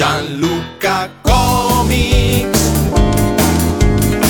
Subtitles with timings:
[0.00, 2.70] Gianluca Comics.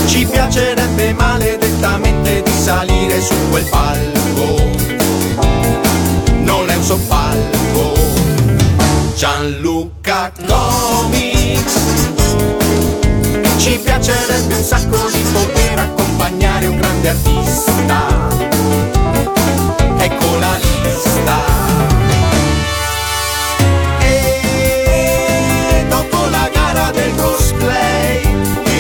[0.07, 4.69] Ci piacerebbe maledettamente di salire su quel palco.
[6.42, 7.94] Non è un soppalco.
[9.14, 11.79] Gianluca Comics.
[13.59, 18.09] Ci piacerebbe un sacco di poter accompagnare un grande artista.
[19.98, 21.61] Ecco la lista.
[26.00, 28.22] Dopo la gara del cosplay.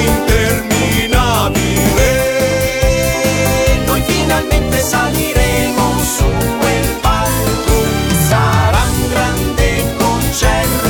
[0.06, 2.12] Interminabile,
[3.84, 6.24] noi finalmente saliremo su
[6.58, 7.76] quel palco.
[8.28, 10.89] Sarà un grande concerto,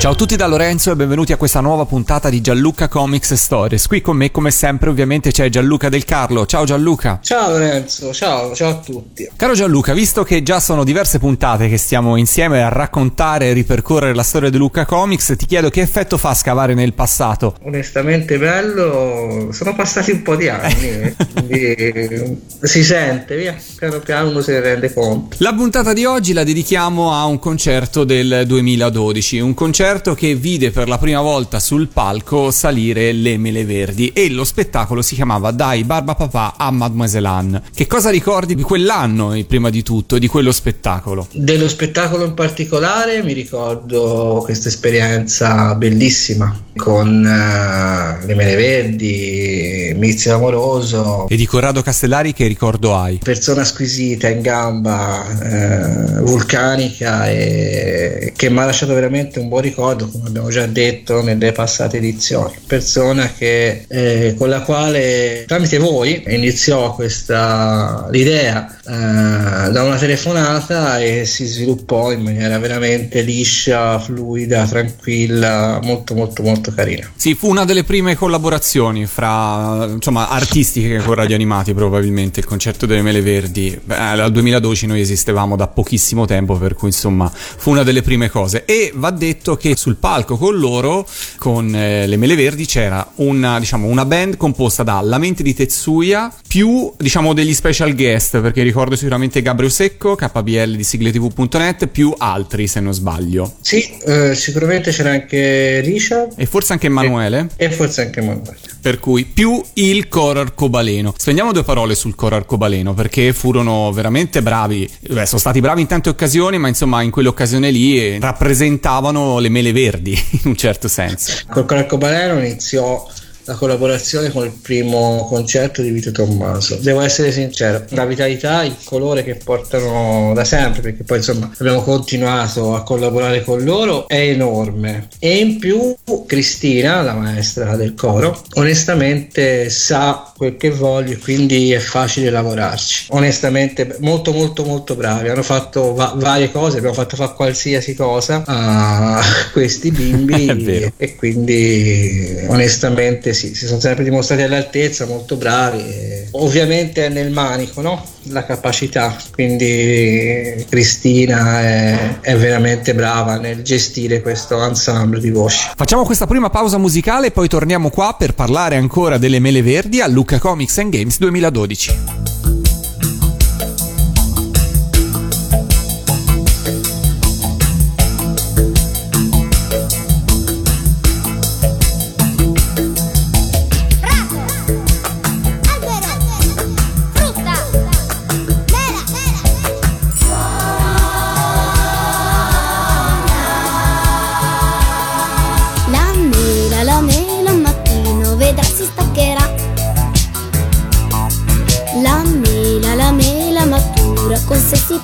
[0.00, 3.86] Ciao a tutti da Lorenzo e benvenuti a questa nuova puntata di Gianluca Comics Stories.
[3.86, 6.46] Qui con me, come sempre, ovviamente c'è Gianluca Del Carlo.
[6.46, 7.18] Ciao Gianluca.
[7.22, 9.28] Ciao Lorenzo, ciao, ciao a tutti.
[9.36, 14.14] Caro Gianluca, visto che già sono diverse puntate che stiamo insieme a raccontare e ripercorrere
[14.14, 17.56] la storia di Luca Comics, ti chiedo che effetto fa scavare nel passato.
[17.64, 24.40] Onestamente bello, sono passati un po' di anni, quindi si sente, via, piano piano uno
[24.40, 25.36] se ne rende conto.
[25.40, 30.70] La puntata di oggi la dedichiamo a un concerto del 2012, un concerto che vide
[30.70, 35.50] per la prima volta sul palco salire le mele verdi e lo spettacolo si chiamava
[35.50, 37.62] Dai Barba Papà a Mademoiselle Anne.
[37.74, 41.26] Che cosa ricordi di quell'anno, eh, prima di tutto, di quello spettacolo?
[41.32, 50.34] Dello spettacolo in particolare mi ricordo questa esperienza bellissima con eh, le mele verdi, Mizio
[50.34, 53.20] Amoroso, E di Corrado Castellari che ricordo hai?
[53.22, 60.08] persona squisita in gamba, eh, vulcanica e che mi ha lasciato veramente un buon ricordo,
[60.08, 62.54] come abbiamo già detto nelle passate edizioni.
[62.66, 70.98] Persona che, eh, con la quale tramite voi iniziò questa l'idea eh, da una telefonata
[70.98, 77.10] e si sviluppò in maniera veramente liscia, fluida, tranquilla, molto molto molto carina.
[77.14, 82.86] Sì, fu una delle prime collaborazioni fra, insomma, artistiche con Radio Animati probabilmente, il concerto
[82.86, 83.78] delle Mele Verdi.
[83.82, 88.28] Beh, al 2012 noi esistevamo da pochissimo tempo, per cui insomma fu una delle prime
[88.28, 88.64] cose.
[88.64, 91.06] E va detto che sul palco con loro,
[91.38, 96.32] con eh, le Mele Verdi, c'era una, diciamo, una band composta da Lamenti di Tetsuya
[96.50, 102.66] più, diciamo, degli special guest, perché ricordo sicuramente Gabriel Secco, KBL di sigletv.net, più altri
[102.66, 103.54] se non sbaglio.
[103.60, 107.50] Sì, eh, sicuramente c'era anche Richard E forse anche Emanuele.
[107.54, 108.56] e forse anche Manuel.
[108.80, 111.14] Per cui più il coro arcobaleno.
[111.16, 114.90] Spendiamo due parole sul coro arcobaleno perché furono veramente bravi.
[115.08, 119.50] Beh, sono stati bravi in tante occasioni, ma insomma in quell'occasione lì eh, rappresentavano le
[119.50, 120.10] mele verdi
[120.42, 121.32] in un certo senso.
[121.48, 123.06] Col Carcobaleno iniziò
[123.50, 126.76] la collaborazione con il primo concerto di Vito Tommaso.
[126.76, 131.82] Devo essere sincero, la vitalità, il colore che portano da sempre, perché poi insomma abbiamo
[131.82, 135.08] continuato a collaborare con loro, è enorme.
[135.18, 135.96] E in più
[136.26, 143.06] Cristina, la maestra del coro, onestamente sa quel che voglio e quindi è facile lavorarci.
[143.10, 148.44] Onestamente molto molto molto bravi, hanno fatto va- varie cose, abbiamo fatto fare qualsiasi cosa
[148.46, 149.20] a
[149.52, 156.28] questi bimbi e quindi onestamente sì, si sono sempre dimostrati all'altezza, molto bravi.
[156.32, 158.04] ovviamente è nel manico, no?
[158.24, 165.70] La capacità, quindi Cristina è, è veramente brava nel gestire questo ensemble di voci.
[165.74, 170.06] Facciamo questa prima pausa musicale poi torniamo qua per parlare ancora delle mele verdi a
[170.06, 172.29] Luca Comics and Games 2012.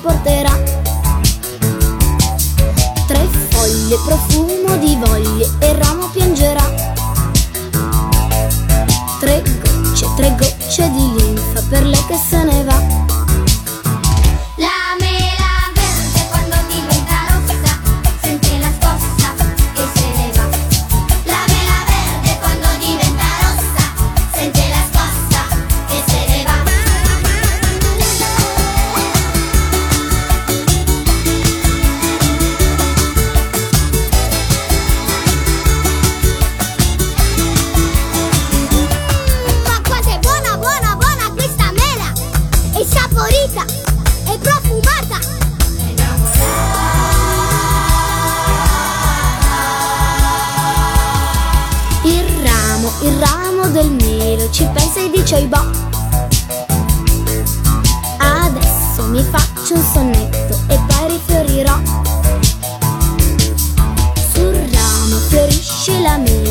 [0.07, 0.57] Porterà.
[3.07, 4.66] Tre foglie, profumo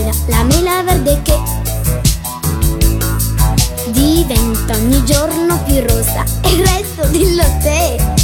[0.07, 1.39] mela, la mela verde che
[3.91, 6.25] Diventa ogni giorno più rossa.
[6.43, 8.16] E il resto dillo te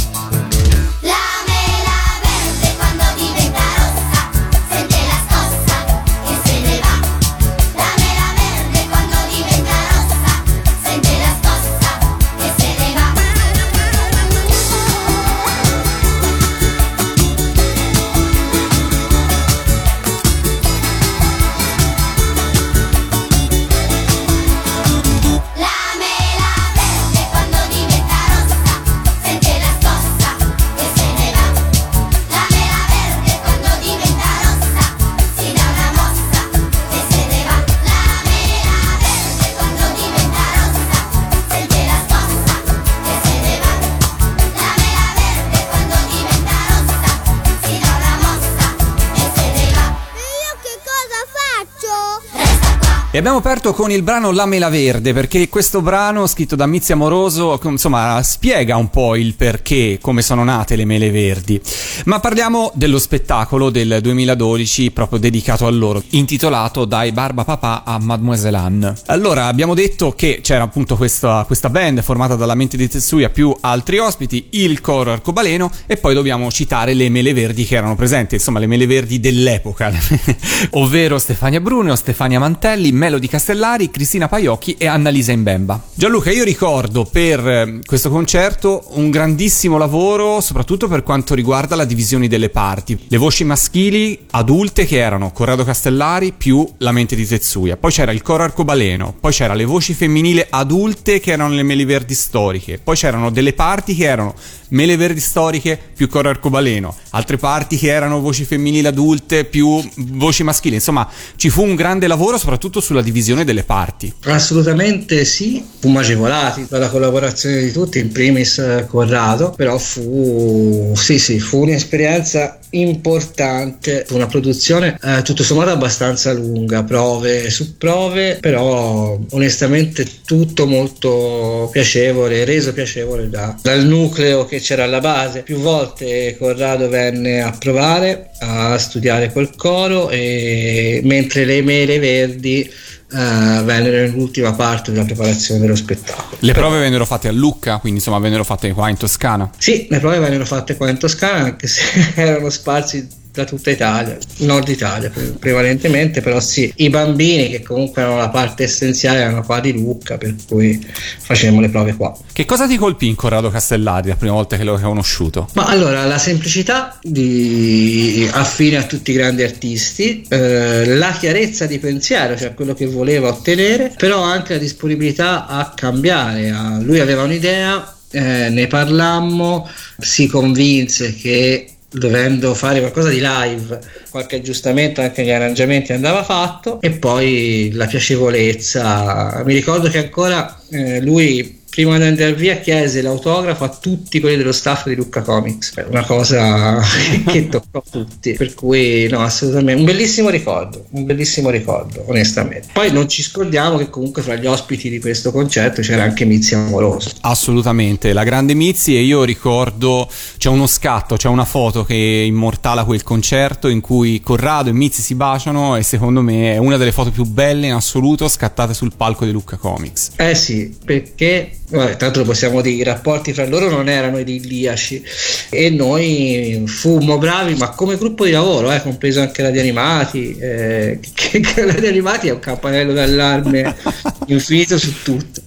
[53.23, 57.57] abbiamo aperto con il brano La Mela Verde, perché questo brano, scritto da Mizzi Amoroso,
[57.57, 61.61] com- insomma, spiega un po' il perché, come sono nate le mele verdi.
[62.03, 67.97] Ma parliamo dello spettacolo del 2012, proprio dedicato a loro, intitolato Dai Barba Papà a
[67.97, 68.93] Mademoiselle Anne.
[69.05, 73.55] Allora, abbiamo detto che c'era appunto questa, questa band formata dalla mente di Tetsuya più
[73.61, 78.35] altri ospiti, il coro arcobaleno, e poi dobbiamo citare le mele verdi che erano presenti,
[78.35, 79.93] insomma, le mele verdi dell'epoca,
[80.71, 85.79] ovvero Stefania Bruneo, Stefania Mantelli, Melody Castellari, Cristina Paiocchi e Annalisa Imbemba.
[85.93, 91.85] Gianluca, io ricordo per eh, questo concerto un grandissimo lavoro, soprattutto per quanto riguarda la
[91.85, 92.97] divisione delle parti.
[93.07, 98.11] Le voci maschili adulte che erano Corrado Castellari più la mente di Tetsuya, poi c'era
[98.11, 102.79] il coro arcobaleno, poi c'era le voci femminili adulte che erano le mele verdi storiche,
[102.83, 104.33] poi c'erano delle parti che erano
[104.69, 110.41] mele verdi storiche più coro arcobaleno, altre parti che erano voci femminili adulte più voci
[110.41, 114.11] maschili, insomma ci fu un grande lavoro soprattutto sulla divisione delle parti.
[114.23, 121.19] Assolutamente sì, fummo agevolati dalla collaborazione di tutti, in primis eh, Corrado, però fu, sì,
[121.19, 129.19] sì, fu un'esperienza importante, una produzione eh, tutto sommato abbastanza lunga, prove su prove, però
[129.31, 135.41] onestamente tutto molto piacevole, reso piacevole da- dal nucleo che c'era alla base.
[135.43, 142.69] Più volte Corrado venne a provare, a studiare col coro, e mentre le mele verdi
[143.13, 146.37] eh, vennero nell'ultima parte della preparazione dello spettacolo.
[146.39, 149.49] Le prove vennero fatte a Lucca, quindi insomma vennero fatte qua in Toscana.
[149.57, 151.83] Sì, le prove vennero fatte qua in Toscana, anche se
[152.15, 158.03] erano sparsi da tutta Italia, nord Italia pre- prevalentemente, però sì, i bambini che comunque
[158.03, 160.79] erano la parte essenziale erano qua di Lucca, per cui
[161.19, 162.15] facevamo le prove qua.
[162.31, 165.49] Che cosa ti colpì in Corrado Castellari la prima volta che l'ho conosciuto?
[165.53, 171.79] Ma allora, la semplicità di affine a tutti i grandi artisti, eh, la chiarezza di
[171.79, 176.51] pensiero, cioè quello che voleva ottenere, però anche la disponibilità a cambiare.
[176.51, 183.79] A- lui aveva un'idea, eh, ne parlammo, si convinse che dovendo fare qualcosa di live,
[184.09, 189.41] qualche aggiustamento anche negli arrangiamenti andava fatto e poi la piacevolezza.
[189.45, 194.37] Mi ricordo che ancora eh, lui prima di andare via chiese l'autografo a tutti quelli
[194.37, 196.79] dello staff di Lucca Comics, una cosa
[197.25, 202.67] che toccò tutti, per cui no, assolutamente un bellissimo ricordo, un bellissimo ricordo, onestamente.
[202.73, 206.53] Poi non ci scordiamo che comunque fra gli ospiti di questo concerto c'era anche Mizzi
[206.53, 207.09] Amoroso.
[207.21, 212.83] Assolutamente, la grande Mizzi e io ricordo c'è uno scatto, c'è una foto che immortala
[212.83, 216.91] quel concerto in cui Corrado e Mizzi si baciano e secondo me è una delle
[216.91, 220.11] foto più belle in assoluto scattate sul palco di Lucca Comics.
[220.17, 225.03] Eh sì, perché vabbè, tanto lo possiamo dire, i rapporti fra loro non erano idilliaci
[225.49, 230.99] e noi fummo bravi, ma come gruppo di lavoro, eh, compreso anche Radio Animati, eh,
[231.13, 233.75] che, che Radio Animati è un campanello d'allarme
[234.27, 235.41] infinito su tutto.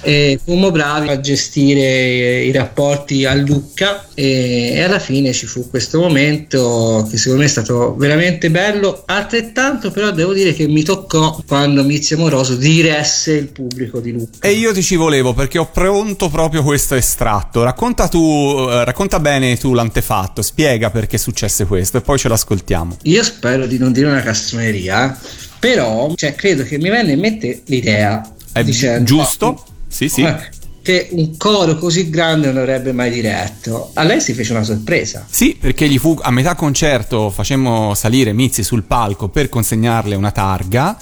[0.00, 5.70] E fummo bravi a gestire i rapporti a Lucca e, e alla fine ci fu
[5.70, 10.82] questo momento che secondo me è stato veramente bello, altrettanto però devo dire che mi
[10.82, 14.46] toccò quando Mizzi Amoroso diresse il pubblico di Lucca.
[14.46, 17.62] E io ti ci volevo perché ho pronto proprio questo estratto.
[17.62, 22.96] Racconta tu, eh, racconta bene tu l'antefatto, spiega perché successe questo e poi ce l'ascoltiamo.
[23.02, 25.18] Io spero di non dire una castroneria,
[25.58, 28.22] però cioè, credo che mi venne in mente l'idea.
[28.52, 29.64] È dicendo, giusto?
[29.88, 30.22] Sì, sì.
[30.22, 30.36] "Eh,
[30.82, 33.90] che un coro così grande non avrebbe mai diretto.
[33.94, 35.24] A lei si fece una sorpresa.
[35.30, 40.32] Sì, perché gli fu a metà concerto facemmo salire Mizzi sul palco per consegnarle una
[40.32, 40.96] targa.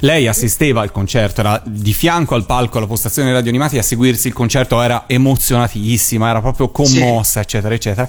[0.00, 4.28] Lei assisteva al concerto, era di fianco al palco alla postazione radio animati a seguirsi
[4.28, 8.08] il concerto, era emozionatissima, era proprio commossa, eccetera, eccetera.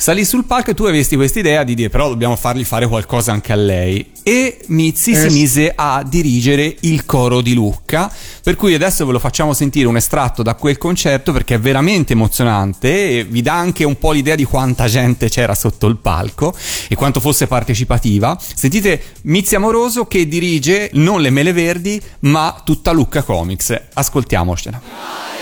[0.00, 3.32] Salì sul palco e tu avesti questa idea di dire però dobbiamo fargli fare qualcosa
[3.32, 4.12] anche a lei.
[4.22, 8.08] E Mizzi Eh, si mise a dirigere il coro di Lucca,
[8.44, 12.12] per cui adesso ve lo facciamo sentire un estratto da quel concerto perché è veramente
[12.12, 16.54] emozionante e vi dà anche un po' l'idea di quanta gente c'era sotto il palco
[16.86, 18.38] e quanto fosse partecipativa.
[18.54, 23.76] Sentite Mizzi Amoroso che dirige non le Mele Verdi ma tutta Lucca Comics.
[23.94, 25.37] Ascoltiamocela.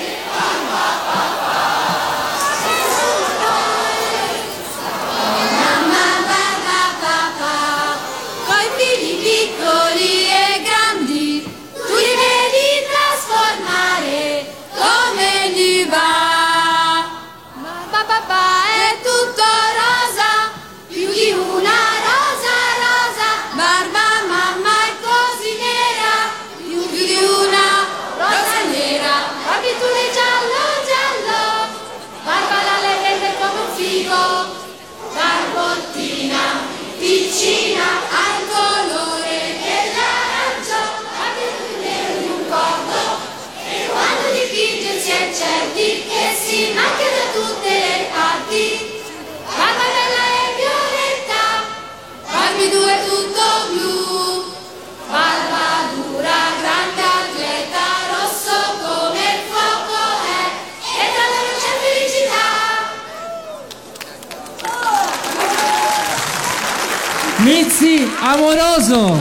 [67.39, 69.15] Mizzi amoroso!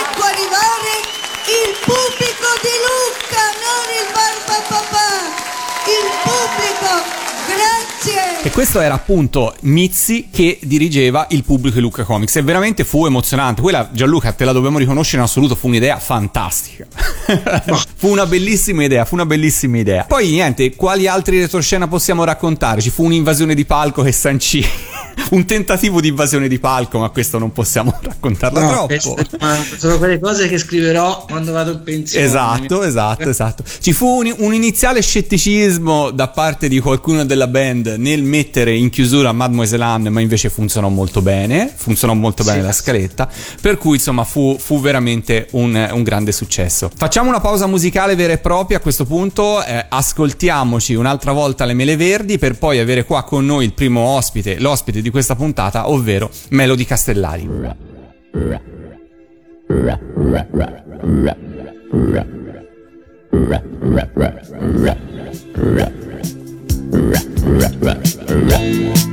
[0.00, 0.92] Ecco arrivare
[1.46, 5.10] il pubblico di Lucca, non il barbapapà,
[5.86, 6.92] il pubblico,
[7.46, 7.93] grazie!
[8.46, 13.06] E questo era appunto Mizzi che dirigeva il pubblico di Lucca Comics e veramente fu
[13.06, 13.62] emozionante.
[13.62, 16.86] Quella Gianluca te la dobbiamo riconoscere in assoluto, fu un'idea fantastica.
[17.96, 20.04] fu una bellissima idea, fu una bellissima idea.
[20.04, 22.82] Poi niente, quali altri retroscena possiamo raccontare?
[22.82, 24.62] Ci fu un'invasione di palco che sancì
[25.30, 29.16] un tentativo di invasione di palco, ma questo non possiamo raccontarla No, troppo.
[29.40, 32.26] ma sono quelle cose che scriverò quando vado in pensione.
[32.26, 33.64] Esatto, esatto, esatto.
[33.80, 38.90] Ci fu un, un iniziale scetticismo da parte di qualcuno della band nel mettere in
[38.90, 42.66] chiusura Mademoiselle Anne, ma invece funzionò molto bene, funzionò molto bene Sì.
[42.66, 43.28] la scaletta,
[43.62, 46.90] per cui insomma fu, fu veramente un, un grande successo.
[46.94, 51.72] Facciamo una pausa musicale vera e propria a questo punto, eh, ascoltiamoci un'altra volta le
[51.72, 55.88] Mele Verdi per poi avere qua con noi il primo ospite, l'ospite di questa puntata,
[55.88, 57.48] ovvero Melody Castellari.
[67.54, 69.03] di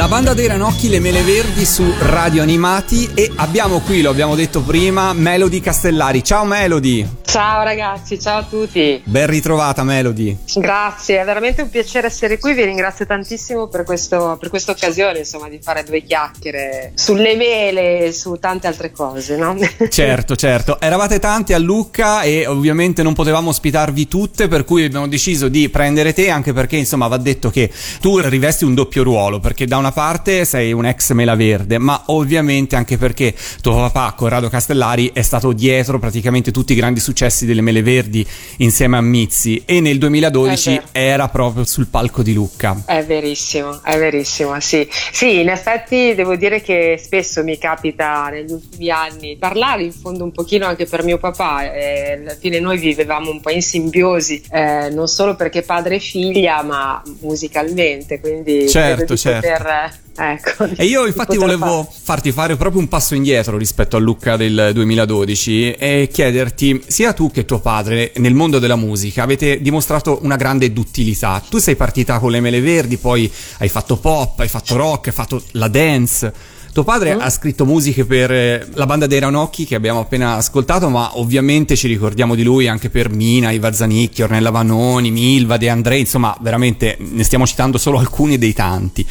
[0.00, 4.34] La banda dei Ranocchi, le mele verdi su Radio Animati e abbiamo qui, lo abbiamo
[4.34, 6.24] detto prima, Melody Castellari.
[6.24, 7.19] Ciao Melody!
[7.30, 9.00] Ciao ragazzi, ciao a tutti.
[9.04, 10.36] Ben ritrovata Melody.
[10.56, 12.54] Grazie, è veramente un piacere essere qui.
[12.54, 18.06] Vi ringrazio tantissimo per, questo, per questa occasione, insomma, di fare due chiacchiere sulle mele
[18.06, 19.56] e su tante altre cose, no?
[19.88, 20.80] Certo, certo.
[20.80, 25.68] Eravate tanti a Lucca e ovviamente non potevamo ospitarvi tutte, per cui abbiamo deciso di
[25.68, 27.70] prendere te, anche perché insomma va detto che
[28.00, 32.02] tu rivesti un doppio ruolo, perché da una parte sei un ex mela verde, ma
[32.06, 37.18] ovviamente anche perché tuo papà Corrado Castellari è stato dietro praticamente tutti i grandi successi
[37.44, 38.26] delle mele verdi
[38.58, 40.86] insieme a Mizzi e nel 2012 È vero.
[40.92, 42.82] era proprio sul palco di Lucca.
[42.86, 44.88] È verissimo, è verissimo, sì.
[45.12, 50.24] Sì, in effetti devo dire che spesso mi capita negli ultimi anni parlare in fondo
[50.24, 51.72] un pochino anche per mio papà.
[51.72, 55.98] eh, alla fine noi vivevamo un po' in simbiosi, eh, non solo perché padre e
[56.00, 59.40] figlia, ma musicalmente, quindi Certo, certo.
[59.40, 64.36] poter, ecco, E io infatti volevo farti fare proprio un passo indietro rispetto a Lucca
[64.36, 70.18] del 2012 e chiederti, sia tu che tuo padre nel mondo della musica avete dimostrato
[70.22, 71.42] una grande duttilità.
[71.48, 75.12] Tu sei partita con le mele verdi, poi hai fatto pop, hai fatto rock, hai
[75.12, 76.58] fatto la dance.
[76.72, 80.88] Tuo padre ha scritto musiche per eh, la banda dei Ranocchi che abbiamo appena ascoltato,
[80.88, 85.68] ma ovviamente ci ricordiamo di lui anche per Mina, Iva Zanicchi, Ornella Vanoni, Milva, De
[85.68, 89.04] André, insomma veramente ne stiamo citando solo alcuni dei tanti.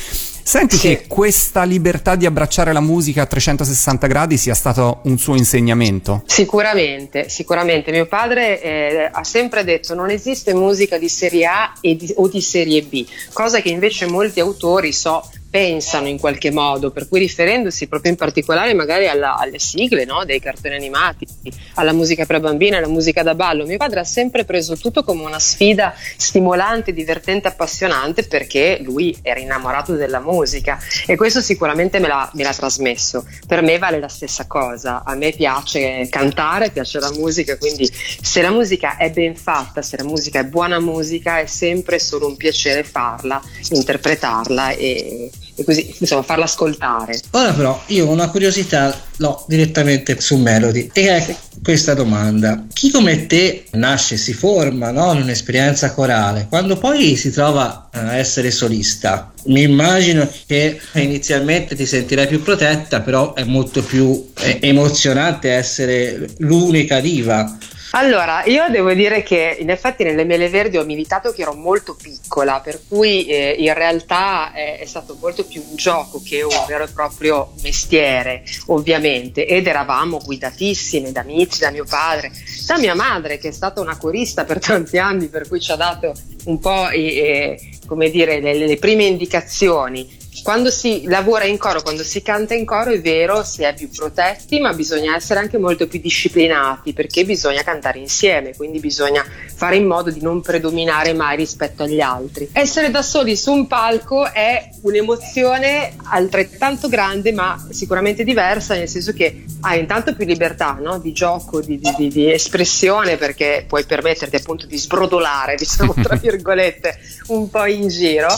[0.49, 0.87] Senti Sì.
[0.87, 6.23] che questa libertà di abbracciare la musica a 360 gradi sia stato un suo insegnamento?
[6.25, 7.91] Sicuramente, sicuramente.
[7.91, 12.41] Mio padre eh, ha sempre detto non esiste musica di serie A di- o di
[12.41, 17.87] serie B, cosa che invece molti autori so pensano in qualche modo, per cui riferendosi
[17.87, 21.27] proprio in particolare magari alla- alle sigle no, dei cartoni animati,
[21.75, 23.65] alla musica per bambini, alla musica da ballo.
[23.65, 29.39] Mio padre ha sempre preso tutto come una sfida stimolante, divertente, appassionante perché lui era
[29.39, 33.25] innamorato della musica e questo sicuramente me l'ha, me l'ha trasmesso.
[33.47, 38.41] Per me vale la stessa cosa, a me piace cantare, piace la musica, quindi se
[38.41, 42.37] la musica è ben fatta, se la musica è buona musica, è sempre solo un
[42.37, 47.19] piacere farla, interpretarla e, e così, insomma, farla ascoltare.
[47.31, 52.65] Ora però io ho una curiosità, no, direttamente su Melody, e è questa domanda.
[52.71, 58.15] Chi come te nasce, si forma no, in un'esperienza corale, quando poi si trova a
[58.15, 64.59] essere solista, mi immagino che inizialmente ti sentirai più protetta, però è molto più eh,
[64.61, 67.57] emozionante essere l'unica diva.
[67.91, 71.95] Allora, io devo dire che in effetti nelle Mele Verdi ho militato che ero molto
[71.95, 76.51] piccola, per cui eh, in realtà eh, è stato molto più un gioco che un
[76.67, 82.31] vero e proprio mestiere, ovviamente, ed eravamo guidatissime da amici, da mio padre,
[82.67, 85.75] da mia madre che è stata una corista per tanti anni, per cui ci ha
[85.75, 86.13] dato
[86.45, 90.27] un po' eh, come dire, le, le prime indicazioni.
[90.43, 93.89] Quando si lavora in coro, quando si canta in coro, è vero, si è più
[93.89, 99.23] protetti, ma bisogna essere anche molto più disciplinati perché bisogna cantare insieme, quindi bisogna
[99.55, 102.49] fare in modo di non predominare mai rispetto agli altri.
[102.51, 109.13] Essere da soli su un palco è un'emozione altrettanto grande, ma sicuramente diversa, nel senso
[109.13, 110.99] che hai intanto più libertà no?
[110.99, 116.15] di gioco, di, di- di- di espressione, perché puoi permetterti appunto di sbrodolare, diciamo tra
[116.21, 116.97] virgolette,
[117.27, 118.29] un po' in giro.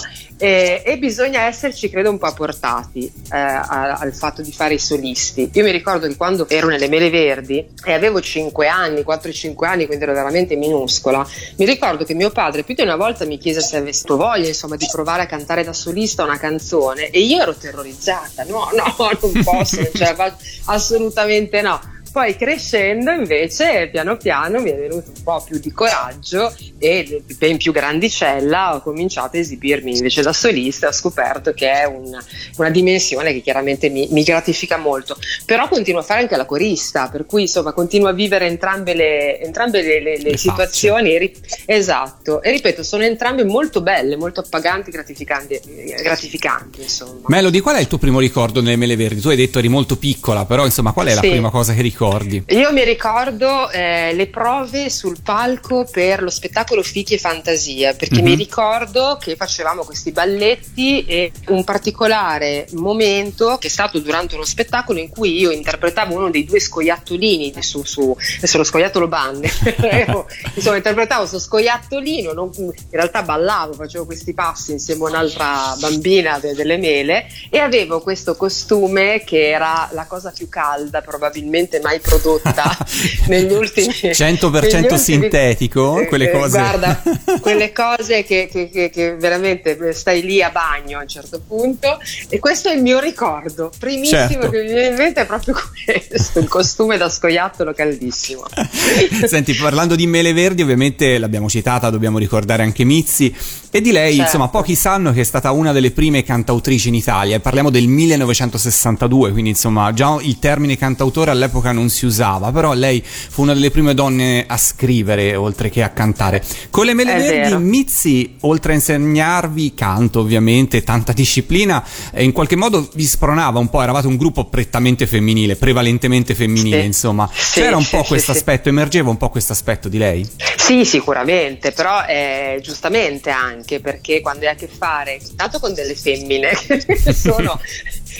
[0.43, 4.79] E, e bisogna esserci, credo, un po' apportati eh, a- al fatto di fare i
[4.79, 5.51] solisti.
[5.53, 9.85] Io mi ricordo che quando ero nelle Mele Verdi e avevo 5 anni, 4-5 anni,
[9.85, 11.23] quindi ero veramente minuscola,
[11.57, 14.77] mi ricordo che mio padre più di una volta mi chiese se avessi voglia, insomma,
[14.77, 18.43] di provare a cantare da solista una canzone e io ero terrorizzata.
[18.45, 21.90] No, no, non posso, non ce la faccio, assolutamente no.
[22.11, 27.55] Poi crescendo invece piano piano mi è venuto un po' più di coraggio e ben
[27.55, 32.21] più grandicella ho cominciato a esibirmi invece da solista ho scoperto che è una,
[32.57, 35.15] una dimensione che chiaramente mi, mi gratifica molto.
[35.45, 39.39] Però continuo a fare anche la corista, per cui insomma continuo a vivere entrambe le,
[39.39, 41.13] entrambe le, le- le situazioni.
[41.15, 41.33] E
[41.65, 45.59] esatto, e ripeto, sono entrambe molto belle, molto appaganti, gratificanti,
[46.01, 47.21] gratificanti insomma.
[47.27, 49.21] Melody, qual è il tuo primo ricordo nelle Mele Verdi?
[49.21, 51.29] Tu hai detto eri molto piccola, però insomma qual è la Sì.
[51.29, 51.99] prima cosa che ricordi?
[52.49, 58.21] Io mi ricordo eh, le prove sul palco per lo spettacolo Fichi e Fantasia, perché
[58.21, 58.23] Mhm.
[58.27, 64.43] mi ricordo che facevamo questi balletti e un particolare momento che è stato durante uno
[64.45, 69.49] spettacolo in cui io interpretavo uno dei due scoiattolini su, su adesso lo scoiattolo bande,
[70.55, 76.39] insomma interpretavo questo scoiattolino, non- in realtà ballavo, facevo questi passi insieme a un'altra bambina
[76.39, 81.90] de- delle mele e avevo questo costume che era la cosa più calda probabilmente mai
[81.91, 82.77] mai prodotta
[83.27, 86.57] negli ultimi 100% negli ultimi- sintetico, quelle Eh, cose.
[86.57, 87.01] Guarda,
[87.41, 91.99] quelle cose che, che- che- che veramente stai lì a bagno a un certo punto.
[92.29, 93.71] E questo è il mio ricordo.
[93.77, 94.49] Primissimo Certo.
[94.49, 98.43] che mi viene in mente è proprio questo: il costume da scoiattolo caldissimo.
[99.27, 103.35] Senti, parlando di mele verdi, ovviamente l'abbiamo citata, dobbiamo ricordare anche Mizzi.
[103.73, 104.23] E di lei, Certo.
[104.23, 107.39] insomma, pochi sanno che è stata una delle prime cantautrici in Italia.
[107.39, 112.51] Parliamo del 1962, quindi insomma, già il termine cantautore all'epoca non si usava.
[112.51, 116.43] Però lei fu una delle prime donne a scrivere, oltre che a cantare.
[116.69, 117.59] Con le mele È verdi, vero.
[117.59, 123.69] Mizzi, oltre a insegnarvi canto, ovviamente, tanta disciplina, eh, in qualche modo vi spronava un
[123.69, 123.81] po'.
[123.81, 126.85] Eravate un gruppo prettamente femminile, prevalentemente femminile, Sì.
[126.85, 127.29] insomma.
[127.33, 130.27] Sì, C'era un sì, po' questo aspetto, emergeva un po' questo aspetto di lei.
[130.57, 135.95] Sì, sicuramente, però eh, giustamente anche perché quando hai a che fare tanto con delle
[135.95, 136.49] femmine
[137.03, 137.59] che sono,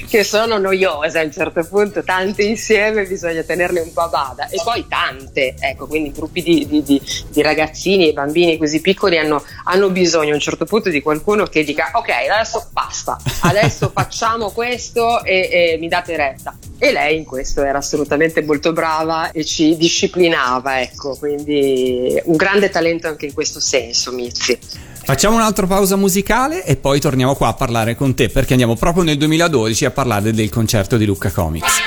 [0.10, 4.48] che sono noiose a un certo punto, tante insieme bisogna tenerle un po' a bada
[4.50, 9.18] e poi tante, ecco, quindi gruppi di, di- di- di ragazzini e bambini così piccoli
[9.18, 13.92] hanno, hanno bisogno a un certo punto di qualcuno che dica ok, adesso basta, adesso
[13.96, 16.56] facciamo questo e, e mi date retta.
[16.78, 22.70] E lei in questo era assolutamente molto brava e ci disciplinava, ecco, quindi un grande
[22.70, 24.58] talento anche in questo senso, Mizzi.
[25.04, 29.04] Facciamo un'altra pausa musicale e poi torniamo qua a parlare con te perché andiamo proprio
[29.04, 31.80] nel 2012 a parlare del concerto di Lucca Comics.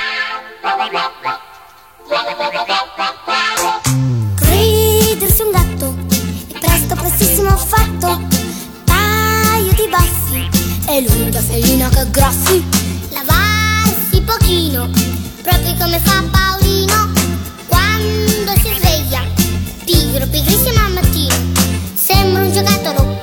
[10.86, 12.62] E lunga felina che graffi
[13.10, 14.88] Lavarsi pochino,
[15.42, 17.12] proprio come fa Paolino.
[17.66, 19.22] Quando si sveglia,
[19.84, 20.92] pigro, pigrissimo al
[22.54, 23.13] Sembra un giocattolo, questo è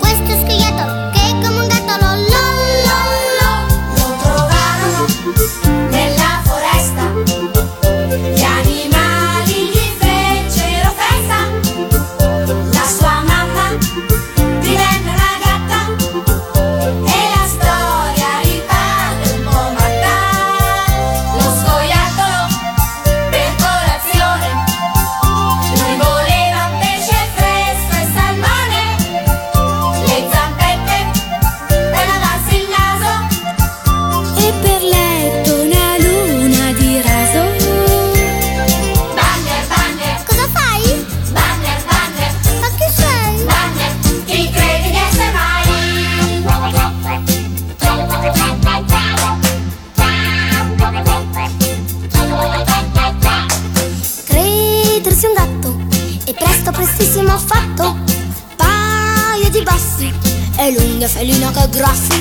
[61.71, 62.20] grassy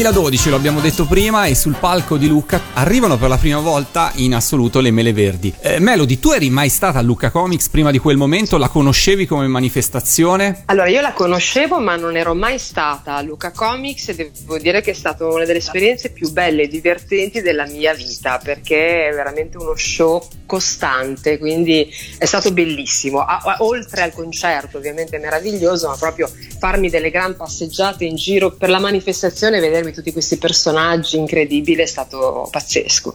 [0.00, 4.12] 2012, lo abbiamo detto prima, e sul palco di Lucca arrivano per la prima volta
[4.14, 5.52] in assoluto le Mele Verdi.
[5.60, 8.56] Eh, Melody, tu eri mai stata a Lucca Comics prima di quel momento?
[8.56, 10.62] La conoscevi come manifestazione?
[10.66, 14.80] Allora, io la conoscevo, ma non ero mai stata a Luca Comics e devo dire
[14.80, 19.12] che è stata una delle esperienze più belle e divertenti della mia vita, perché è
[19.12, 21.86] veramente uno show costante, quindi
[22.16, 23.20] è stato bellissimo.
[23.20, 26.26] A- oltre al concerto, ovviamente meraviglioso, ma proprio
[26.58, 31.82] farmi delle gran passeggiate in giro per la manifestazione e vedermi tutti questi personaggi incredibili
[31.82, 33.14] è stato pazzesco.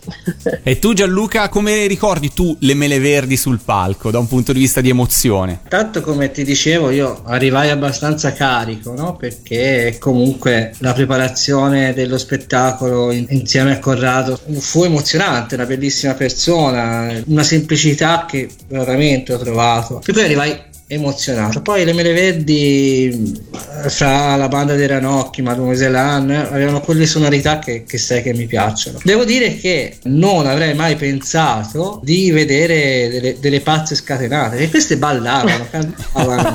[0.64, 4.60] E tu Gianluca, come ricordi tu le Mele Verdi sul palco da un punto di
[4.60, 5.62] vista di emozione?
[5.68, 9.16] Tanto come ti dicevo, io arrivai abbastanza carico, no?
[9.16, 17.22] Perché comunque la preparazione dello spettacolo in- insieme a Corrado fu emozionante, una bellissima persona,
[17.26, 20.02] una semplicità che veramente ho trovato.
[20.06, 21.62] E poi arrivai emozionato.
[21.62, 23.42] Poi le Mele Verdi
[23.84, 28.34] eh, fra la banda dei Ranocchi, Mademoiselle Anne, avevano quelle sonorità che, che sai che
[28.34, 29.00] mi piacciono.
[29.04, 34.98] Devo dire che non avrei mai pensato di vedere delle, delle pazze scatenate, che queste
[34.98, 36.54] ballavano, cantavano.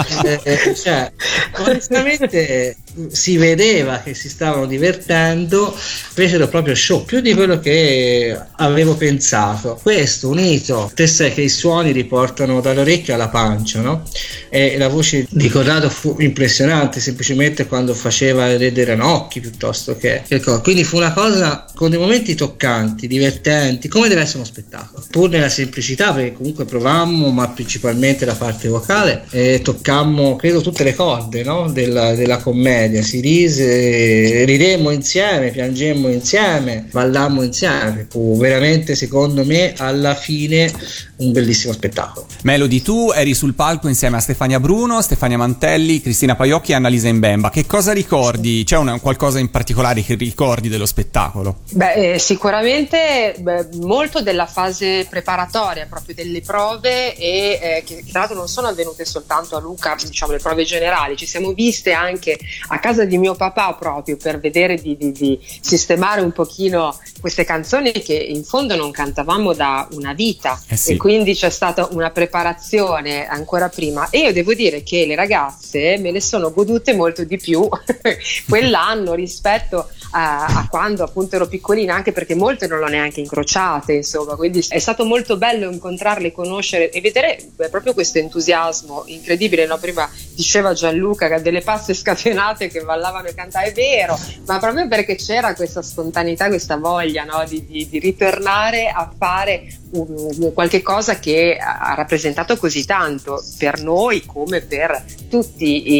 [0.22, 1.10] Eh, eh, cioè,
[1.58, 2.76] onestamente
[3.08, 9.78] si vedeva che si stavano divertendo, fecero proprio show, più di quello che avevo pensato.
[9.82, 14.02] Questo unito, te sai che i suoni riportano dall'orecchio alla pancia, no?
[14.48, 20.40] E la voce di Corrado fu impressionante, semplicemente quando faceva il Ranocchi piuttosto che, che
[20.40, 25.04] Quindi fu una cosa con dei momenti toccanti, divertenti, come deve essere uno spettacolo.
[25.10, 30.84] Pur nella semplicità, perché comunque provammo, ma principalmente la parte vocale, e toccammo, credo, tutte
[30.84, 31.70] le corde no?
[31.70, 32.79] della, della commedia.
[33.02, 38.06] Si rise, ridemmo insieme, piangemmo insieme, ballammo insieme.
[38.08, 40.72] Fu veramente, secondo me, alla fine
[41.16, 42.26] un bellissimo spettacolo.
[42.42, 47.08] Melody, tu eri sul palco insieme a Stefania Bruno, Stefania Mantelli, Cristina Paiocchi e Annalisa
[47.08, 47.50] Imbemba.
[47.50, 48.64] Che cosa ricordi?
[48.64, 51.58] C'è una- qualcosa in particolare che ricordi dello spettacolo?
[51.70, 58.10] Beh, eh, sicuramente beh, molto della fase preparatoria, proprio delle prove e eh, che, che
[58.10, 61.92] tra l'altro non sono avvenute soltanto a Luca, diciamo le prove generali, ci siamo viste
[61.92, 62.38] anche
[62.72, 67.44] a casa di mio papà proprio per vedere di, di- di sistemare un pochino queste
[67.44, 70.92] canzoni che in fondo non cantavamo da una vita Eh sì.
[70.92, 75.98] e quindi c'è stata una preparazione ancora prima e io devo dire che le ragazze
[75.98, 77.68] me le sono godute molto di più
[78.48, 83.92] quell'anno rispetto a, a quando appunto ero piccolina anche perché molte non l'ho neanche incrociate
[83.94, 89.66] insomma quindi è stato molto bello incontrarle conoscere e vedere beh, proprio questo entusiasmo incredibile
[89.66, 89.78] no?
[89.78, 94.58] prima diceva Gianluca che ha delle pazze scatenate che ballavano e cantavano è vero ma
[94.58, 97.44] proprio perché c'era questa spontaneità questa voglia no?
[97.48, 103.82] di, di- di ritornare a fare un- qualche cosa che ha rappresentato così tanto per
[103.82, 105.90] noi come per tutti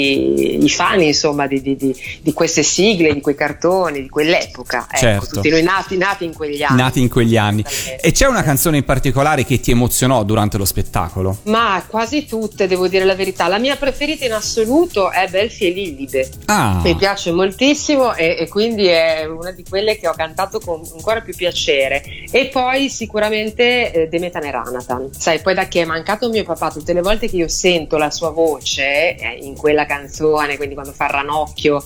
[0.58, 4.86] i, i fan insomma di, di- di- di queste sigle, di quei cartoni, di quell'epoca.
[4.90, 5.26] Ecco, Certo.
[5.36, 6.76] tutti noi nati, nati in quegli anni.
[6.80, 7.64] Nati in quegli anni.
[8.00, 11.38] E c'è una canzone in particolare che ti emozionò durante lo spettacolo?
[11.44, 13.46] Ma quasi tutte, devo dire la verità.
[13.48, 16.28] La mia preferita in assoluto è Belfi e Lillide.
[16.46, 20.82] Ah, Mi piace moltissimo e, e quindi è una di quelle che ho cantato con
[20.92, 22.02] ancora più piacere.
[22.30, 25.10] E poi sicuramente eh, Demetan e Ranatan.
[25.16, 28.10] Sai, poi da che è mancato mio papà, tutte le volte che io sento la
[28.10, 31.83] sua voce in quella canzone, quindi quando fa ranocchio,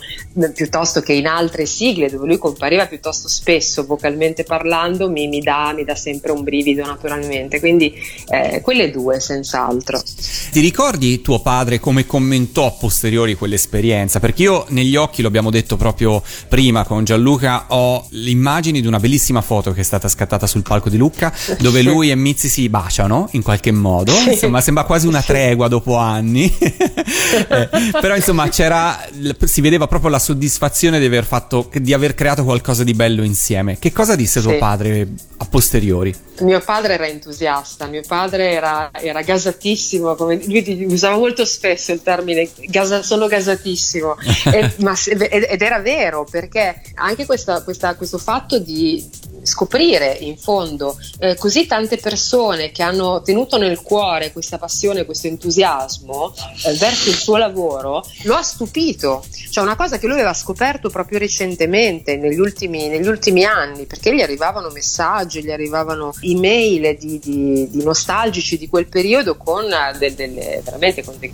[0.53, 5.73] piuttosto che in altre sigle dove lui compariva piuttosto spesso vocalmente parlando, mi, mi dà,
[5.75, 7.61] mi dà sempre un brivido naturalmente.
[7.61, 7.95] Quindi
[8.29, 10.03] eh, quelle due, senz'altro.
[10.51, 14.21] ti ricordi tuo padre come commentò a posteriori quell'esperienza?
[14.21, 18.87] Perché io negli occhi, lo abbiamo detto proprio prima con Gianluca, ho le immagini di
[18.87, 22.49] una bellissima foto che è stata scattata sul palco di Lucca, dove lui e Mizzi
[22.49, 24.13] si baciano in qualche modo.
[24.27, 26.53] Insomma, sembra quasi una tregua dopo anni.
[27.49, 27.69] Eh,
[28.01, 28.99] però insomma c'era
[29.45, 33.79] si vedeva proprio la soddisfazione di aver fatto di aver creato qualcosa di bello insieme.
[33.79, 34.59] Che cosa disse tuo Sì.
[34.59, 35.09] padre
[35.39, 36.15] a posteriori?
[36.41, 42.03] Mio padre era entusiasta, mio padre era, era gasatissimo, come, lui usava molto spesso il
[42.03, 44.17] termine gasa- sono gasatissimo,
[44.53, 49.09] E- ma ed era vero perché anche questa- questa- questo fatto di
[49.45, 55.27] scoprire in fondo eh, così tante persone che hanno tenuto nel cuore questa passione, questo
[55.27, 56.35] entusiasmo
[56.67, 59.25] eh, verso il suo lavoro, lo ha stupito.
[59.51, 64.15] Cioè una cosa che lui aveva scoperto proprio recentemente, negli ultimi, negli ultimi anni, perché
[64.15, 69.97] gli arrivavano messaggi, gli arrivavano email di, di- di nostalgici di quel periodo con eh,
[69.99, 70.63] del- delle,
[71.05, 71.33] con dei,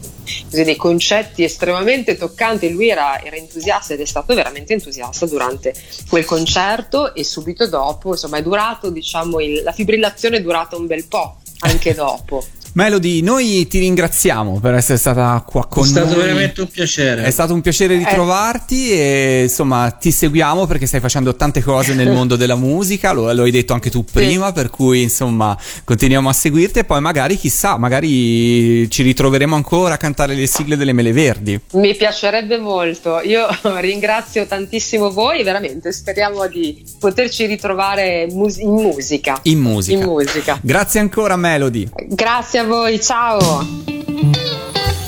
[0.49, 2.71] dei concetti estremamente toccanti.
[2.71, 5.75] Lui era, era entusiasta ed è stato veramente entusiasta durante
[6.09, 10.87] quel concerto e subito dopo, insomma, è durato, diciamo, il- la fibrillazione è durata un
[10.87, 12.45] bel po' anche dopo.
[12.73, 16.21] Melody, noi ti ringraziamo per essere stata qua con È stato noi.
[16.23, 17.25] veramente un piacere.
[17.25, 17.99] È stato un piacere Eh.
[17.99, 23.33] ritrovarti e insomma ti seguiamo perché stai facendo tante cose nel mondo della musica, lo,
[23.33, 27.37] lo hai detto anche tu prima, per cui insomma continuiamo a seguirti e poi magari
[27.37, 31.61] chissà, magari ci ritroveremo ancora a cantare le sigle delle Mele Verdi.
[31.73, 33.21] Mi piacerebbe molto.
[33.21, 33.47] Io
[33.81, 39.41] ringrazio tantissimo voi, veramente speriamo di poterci ritrovare mus- in musica.
[39.43, 39.99] In musica.
[39.99, 40.59] In musica.
[40.63, 41.89] Grazie ancora Melody.
[42.07, 43.67] Grazie a voi, ciao.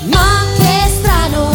[0.07, 1.51] Ma che strano,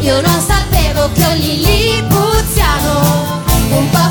[0.00, 4.10] io non sapevo che un lilipuziano, un po'